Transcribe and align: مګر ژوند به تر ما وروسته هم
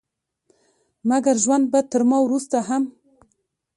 مګر 1.09 1.35
ژوند 1.43 1.65
به 1.71 1.79
تر 1.91 2.01
ما 2.09 2.17
وروسته 2.23 2.57
هم 2.67 2.83